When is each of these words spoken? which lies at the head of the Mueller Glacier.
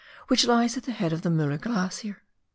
which 0.29 0.47
lies 0.47 0.77
at 0.77 0.81
the 0.81 0.91
head 0.91 1.13
of 1.13 1.21
the 1.21 1.29
Mueller 1.29 1.59
Glacier. 1.59 2.23